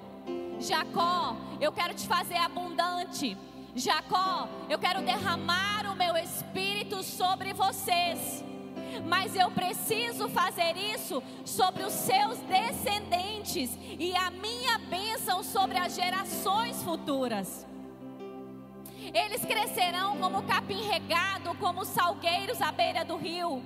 [0.61, 3.37] Jacó, eu quero te fazer abundante.
[3.75, 8.45] Jacó, eu quero derramar o meu espírito sobre vocês.
[9.07, 15.95] Mas eu preciso fazer isso sobre os seus descendentes e a minha bênção sobre as
[15.95, 17.67] gerações futuras.
[19.15, 23.63] Eles crescerão como capim regado, como salgueiros à beira do rio.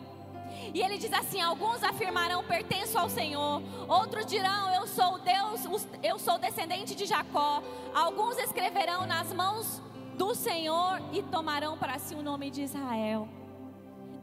[0.74, 6.18] E ele diz assim: alguns afirmarão pertenço ao Senhor, outros dirão eu sou Deus, eu
[6.18, 7.62] sou descendente de Jacó.
[7.94, 9.82] Alguns escreverão nas mãos
[10.16, 13.28] do Senhor e tomarão para si o nome de Israel.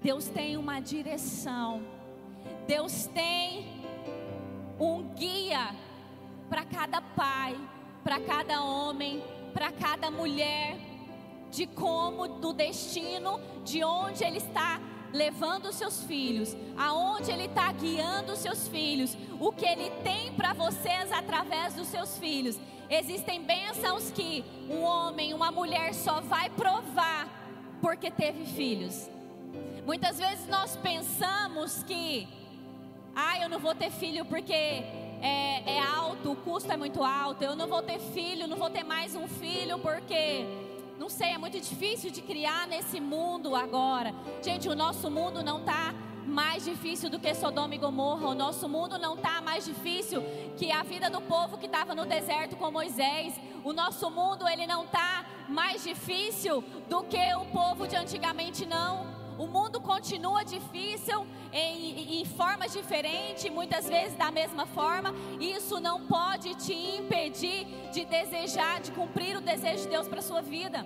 [0.02, 1.84] Deus tem uma direção.
[2.68, 3.84] Deus tem
[4.80, 5.76] um guia
[6.50, 7.60] para cada pai,
[8.04, 10.78] para cada homem, para cada mulher,
[11.52, 14.80] de como, do destino, de onde ele está
[15.14, 20.32] levando os seus filhos, aonde Ele está guiando os seus filhos, o que Ele tem
[20.34, 22.60] para vocês através dos seus filhos.
[22.90, 27.28] Existem bênçãos que um homem, uma mulher só vai provar
[27.82, 29.10] porque teve filhos.
[29.86, 32.28] Muitas vezes nós pensamos que,
[33.16, 37.44] ah, eu não vou ter filho porque é, é alto, o custo é muito alto,
[37.44, 40.46] eu não vou ter filho, não vou ter mais um filho porque
[41.00, 44.14] não sei, é muito difícil de criar nesse mundo agora.
[44.44, 45.96] Gente, o nosso mundo não está
[46.28, 48.28] mais difícil do que Sodoma e Gomorra.
[48.28, 50.22] O nosso mundo não está mais difícil
[50.58, 53.34] que a vida do povo que estava no deserto com Moisés.
[53.64, 59.19] O nosso mundo ele não está mais difícil do que o povo de antigamente não.
[59.40, 65.16] O mundo continua difícil em, em formas diferentes, muitas vezes da mesma forma.
[65.40, 70.42] Isso não pode te impedir de desejar, de cumprir o desejo de Deus para sua
[70.42, 70.86] vida.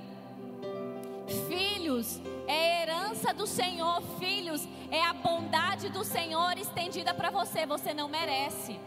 [1.48, 7.66] Filhos é herança do Senhor, filhos é a bondade do Senhor estendida para você.
[7.66, 8.80] Você não merece.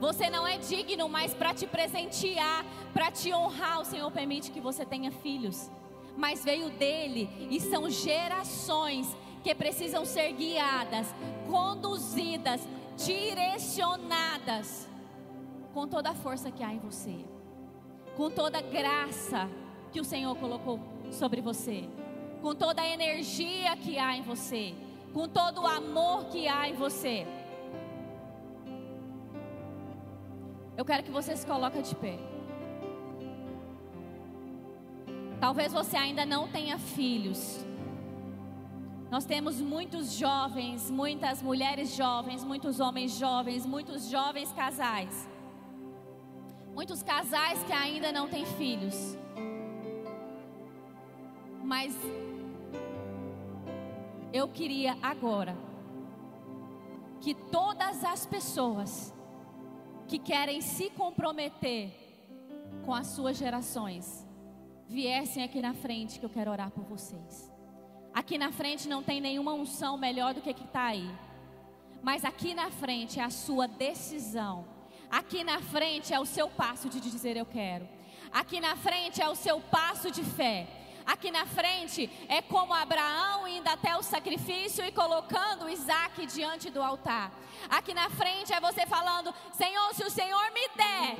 [0.00, 4.60] Você não é digno, mas para te presentear, para te honrar, o Senhor permite que
[4.60, 5.70] você tenha filhos
[6.16, 11.06] mas veio dele e são gerações que precisam ser guiadas,
[11.48, 14.88] conduzidas, direcionadas
[15.72, 17.14] com toda a força que há em você,
[18.16, 19.48] com toda a graça
[19.92, 21.84] que o Senhor colocou sobre você,
[22.40, 24.74] com toda a energia que há em você,
[25.12, 27.26] com todo o amor que há em você.
[30.76, 32.35] Eu quero que você se coloque de pé.
[35.40, 37.64] Talvez você ainda não tenha filhos.
[39.10, 45.28] Nós temos muitos jovens, muitas mulheres jovens, muitos homens jovens, muitos jovens casais.
[46.74, 49.16] Muitos casais que ainda não têm filhos.
[51.62, 51.94] Mas
[54.32, 55.56] eu queria agora
[57.20, 59.14] que todas as pessoas
[60.08, 61.92] que querem se comprometer
[62.84, 64.25] com as suas gerações,
[64.88, 67.50] viessem aqui na frente que eu quero orar por vocês.
[68.14, 71.10] Aqui na frente não tem nenhuma unção melhor do que que está aí.
[72.02, 74.66] Mas aqui na frente é a sua decisão.
[75.10, 77.88] Aqui na frente é o seu passo de dizer eu quero.
[78.32, 80.66] Aqui na frente é o seu passo de fé.
[81.04, 86.82] Aqui na frente é como Abraão indo até o sacrifício e colocando Isaac diante do
[86.82, 87.32] altar.
[87.68, 91.16] Aqui na frente é você falando: Senhor, se o Senhor me der,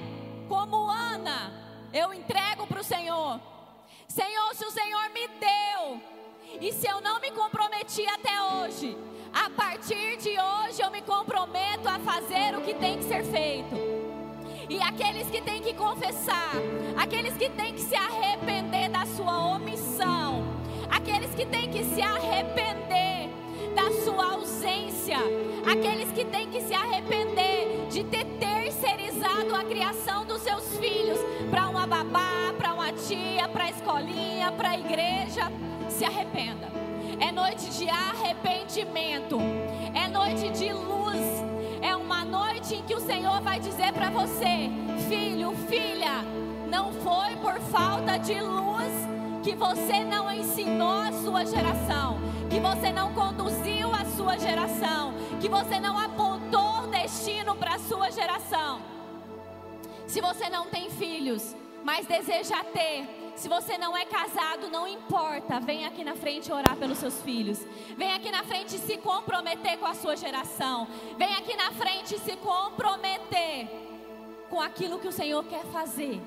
[0.49, 1.53] como Ana,
[1.93, 3.41] eu entrego para o Senhor.
[4.09, 6.01] Senhor, se o Senhor me deu,
[6.61, 8.97] e se eu não me comprometi até hoje,
[9.33, 13.75] a partir de hoje eu me comprometo a fazer o que tem que ser feito.
[14.69, 16.53] E aqueles que têm que confessar,
[16.97, 20.43] aqueles que têm que se arrepender da sua omissão,
[20.91, 23.36] aqueles que têm que se arrepender
[23.77, 25.19] da sua ausência,
[25.71, 31.19] aqueles que têm que se arrepender de ter terceirizado a criação dos seus filhos
[31.51, 35.53] para uma babá, para uma tia, para a escolinha, para a igreja,
[35.91, 36.69] se arrependa.
[37.21, 39.39] É noite de arrependimento,
[39.95, 41.21] é noite de luz,
[41.83, 44.71] é uma noite em que o Senhor vai dizer para você,
[45.07, 46.25] filho, filha,
[46.71, 48.67] não foi por falta de luz
[49.43, 52.19] que você não ensinou a sua geração,
[52.51, 53.46] que você não conduziu
[54.27, 58.83] sua geração, que você não apontou destino para a sua geração.
[60.09, 61.55] Se você não tem filhos,
[61.85, 63.07] mas deseja ter,
[63.37, 65.61] se você não é casado, não importa.
[65.61, 67.65] Vem aqui na frente orar pelos seus filhos.
[67.97, 70.89] Vem aqui na frente se comprometer com a sua geração.
[71.17, 73.69] Vem aqui na frente se comprometer
[74.51, 76.21] com aquilo que o Senhor quer fazer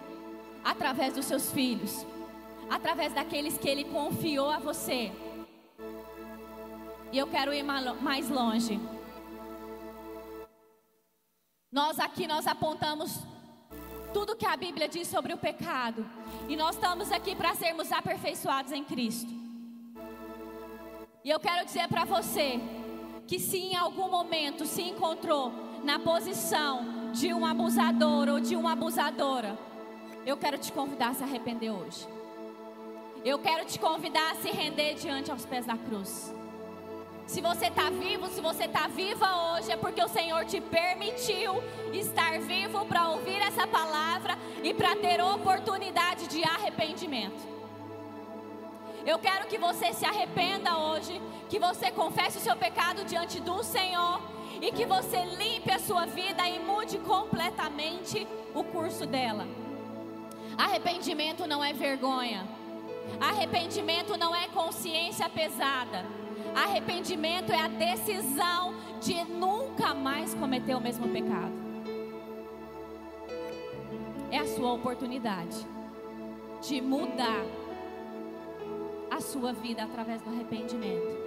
[0.63, 2.05] através dos seus filhos,
[2.69, 5.11] através daqueles que Ele confiou a você.
[7.12, 8.80] E eu quero ir mais longe.
[11.72, 13.20] Nós aqui nós apontamos
[14.14, 16.05] tudo que a Bíblia diz sobre o pecado.
[16.47, 19.32] E nós estamos aqui para sermos aperfeiçoados em Cristo.
[21.24, 22.60] E eu quero dizer para você
[23.28, 25.51] que se em algum momento se encontrou
[25.84, 29.57] na posição de um abusador ou de uma abusadora,
[30.26, 32.07] eu quero te convidar a se arrepender hoje.
[33.24, 36.34] Eu quero te convidar a se render diante aos pés da cruz.
[37.30, 41.61] Se você está vivo, se você está viva hoje, é porque o Senhor te permitiu
[41.93, 47.47] estar vivo para ouvir essa palavra e para ter oportunidade de arrependimento.
[49.05, 53.61] Eu quero que você se arrependa hoje, que você confesse o seu pecado diante do
[53.61, 54.19] Senhor
[54.59, 59.45] e que você limpe a sua vida e mude completamente o curso dela.
[60.57, 62.43] Arrependimento não é vergonha.
[63.21, 66.18] Arrependimento não é consciência pesada.
[66.55, 71.53] Arrependimento é a decisão de nunca mais cometer o mesmo pecado.
[74.31, 75.65] É a sua oportunidade
[76.61, 77.45] de mudar
[79.09, 81.17] a sua vida através do arrependimento.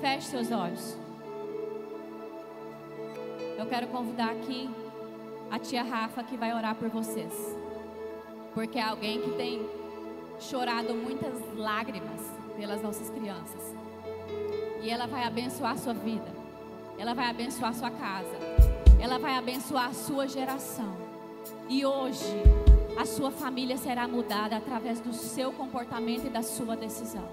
[0.00, 0.96] Feche seus olhos.
[3.58, 4.70] Eu quero convidar aqui
[5.50, 7.34] a tia Rafa que vai orar por vocês.
[8.54, 9.79] Porque é alguém que tem
[10.40, 12.20] chorado muitas lágrimas
[12.56, 13.74] pelas nossas crianças.
[14.82, 16.26] E ela vai abençoar a sua vida.
[16.98, 18.36] Ela vai abençoar a sua casa.
[19.00, 20.96] Ela vai abençoar a sua geração.
[21.68, 22.42] E hoje,
[22.98, 27.28] a sua família será mudada através do seu comportamento e da sua decisão.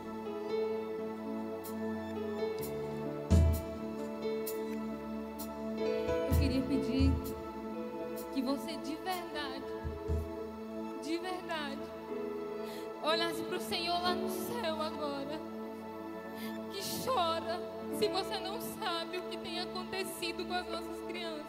[20.17, 21.45] Acontecido com as nossas crianças.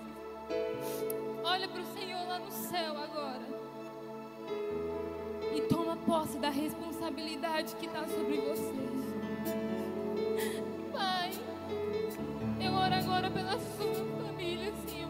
[1.42, 3.40] Olha para o Senhor lá no céu agora
[5.54, 9.08] e toma posse da responsabilidade que está sobre vocês.
[10.92, 11.30] Pai,
[12.60, 15.08] eu oro agora pela sua família, Senhor.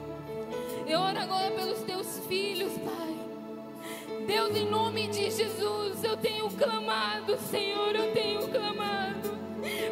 [0.86, 4.26] Eu oro agora pelos teus filhos, Pai.
[4.26, 9.36] Deus, em nome de Jesus, eu tenho clamado, Senhor, eu tenho clamado,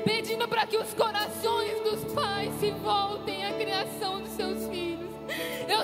[0.05, 3.36] pedindo para que os corações dos pais se voltem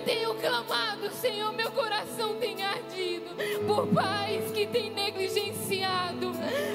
[0.05, 3.30] tenho clamado, Senhor, meu coração tem ardido
[3.66, 6.32] por pais que têm negligenciado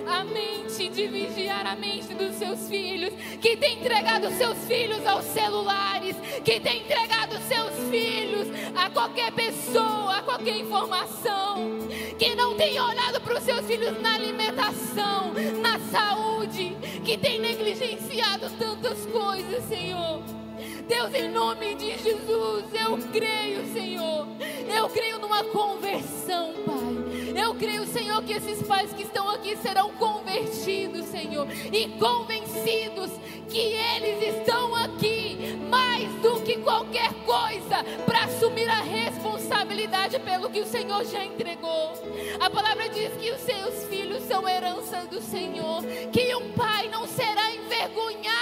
[0.08, 5.26] a mente de vigiar a mente dos seus filhos, que têm entregado seus filhos aos
[5.26, 11.80] celulares, que têm entregado seus filhos a qualquer pessoa, a qualquer informação,
[12.18, 18.50] que não tem olhado para os seus filhos na alimentação, na saúde, que tem negligenciado
[18.52, 20.47] tantas coisas, Senhor.
[20.88, 24.26] Deus, em nome de Jesus, eu creio, Senhor.
[24.74, 27.34] Eu creio numa conversão, Pai.
[27.36, 33.12] Eu creio, Senhor, que esses pais que estão aqui serão convertidos, Senhor, e convencidos
[33.50, 40.62] que eles estão aqui mais do que qualquer coisa para assumir a responsabilidade pelo que
[40.62, 41.94] o Senhor já entregou.
[42.40, 45.84] A palavra diz que os seus filhos são herança do Senhor,
[46.14, 48.37] que um pai não será envergonhado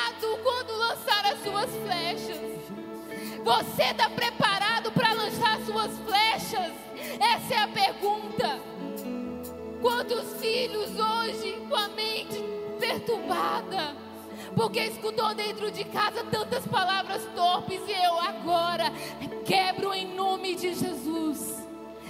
[1.65, 2.37] suas flechas.
[3.43, 6.73] Você está preparado para lançar suas flechas?
[7.19, 8.59] Essa é a pergunta.
[9.81, 12.43] Quantos filhos hoje com a mente
[12.79, 13.95] perturbada?
[14.55, 18.91] Porque escutou dentro de casa tantas palavras torpes e eu agora
[19.45, 21.63] quebro em nome de Jesus.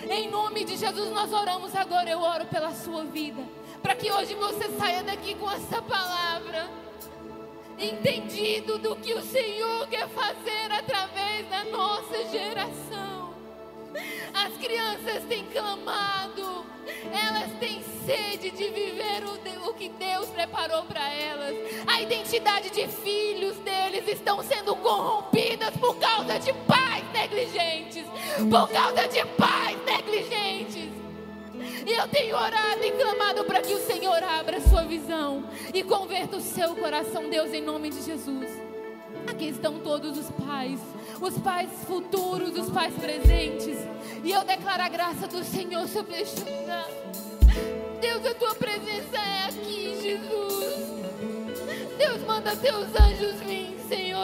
[0.08, 2.10] Em nome de Jesus nós oramos agora.
[2.10, 3.42] Eu oro pela sua vida.
[3.82, 6.85] Para que hoje você saia daqui com essa palavra.
[7.78, 13.34] Entendido do que o Senhor quer fazer através da nossa geração.
[14.34, 16.66] As crianças têm clamado,
[17.12, 21.56] elas têm sede de viver o, o que Deus preparou para elas.
[21.86, 28.06] A identidade de filhos deles estão sendo corrompidas por causa de pais negligentes,
[28.50, 30.95] por causa de pais negligentes.
[31.86, 35.84] E eu tenho orado e clamado para que o Senhor abra a sua visão e
[35.84, 38.50] converta o seu coração, Deus, em nome de Jesus.
[39.28, 40.80] Aqui estão todos os pais
[41.22, 43.78] os pais futuros, os pais presentes.
[44.24, 46.88] E eu declaro a graça do Senhor sobre este lugar.
[48.02, 50.76] Deus, a tua presença é aqui, Jesus.
[51.98, 54.15] Deus, manda teus anjos vir, Senhor,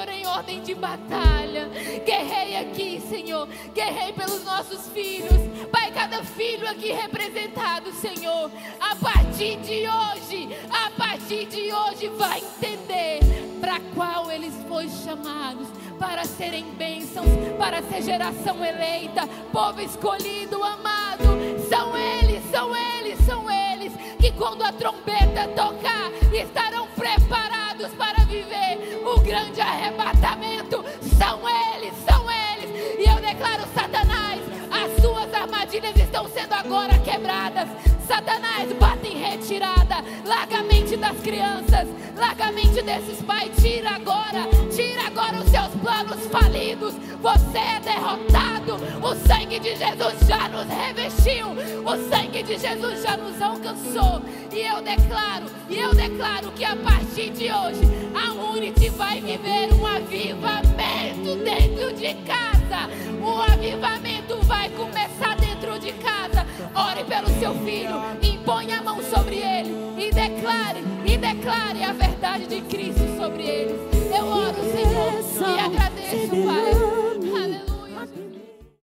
[0.42, 1.70] ordem de batalha.
[2.04, 3.48] Guerrei aqui, Senhor.
[3.76, 5.40] Guerrei pelos nossos filhos.
[5.72, 8.50] Pai, cada filho aqui representado, Senhor.
[8.80, 13.20] A partir de hoje, a partir de hoje, vai entender
[13.62, 15.68] para qual eles foram chamados
[16.00, 17.28] para serem bênçãos,
[17.60, 21.51] para ser geração eleita, povo escolhido, amado.
[21.72, 29.02] São eles, são eles, são eles que quando a trombeta tocar estarão preparados para viver
[29.06, 30.84] o grande arrebatamento.
[31.18, 31.40] São
[31.74, 33.00] eles, são eles.
[33.00, 37.70] E eu declaro, Satanás, as suas armadilhas estão sendo agora quebradas.
[38.12, 40.04] Satanás, bate em retirada.
[40.26, 41.88] Larga a mente das crianças.
[42.18, 43.50] Larga a mente desses pais.
[43.62, 44.50] Tira agora.
[44.76, 46.94] Tira agora os seus planos falidos.
[47.22, 48.76] Você é derrotado.
[49.02, 51.48] O sangue de Jesus já nos revestiu.
[51.86, 54.22] O sangue de Jesus já nos alcançou.
[54.52, 57.80] E eu declaro, e eu declaro que a partir de hoje
[58.14, 62.90] a Unity vai viver um avivamento dentro de casa.
[63.22, 66.46] O avivamento vai começar dentro de casa.
[66.74, 72.48] Ore pelo seu filho, impõe a mão sobre ele e declare, e declare a verdade
[72.48, 73.76] de Cristo sobre ele.
[74.16, 77.21] Eu oro, Senhor, e agradeço, Pai.